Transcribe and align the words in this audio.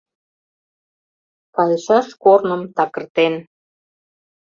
Кайышаш 1.55 2.07
корным 2.23 2.61
такыртен. 2.75 3.33